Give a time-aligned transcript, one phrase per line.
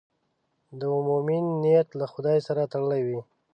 [0.79, 3.19] د مؤمن نیت له خدای سره تړلی وي.